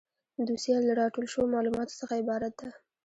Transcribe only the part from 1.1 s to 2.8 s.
شویو معلوماتو څخه عبارت ده.